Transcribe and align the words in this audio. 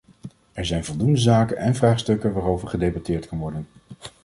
Er 0.53 0.65
zijn 0.65 0.85
voldoende 0.85 1.17
zaken 1.17 1.57
en 1.57 1.75
vraagstukken 1.75 2.33
waarover 2.33 2.67
gedebatteerd 2.67 3.27
kan 3.27 3.37
worden. 3.39 3.67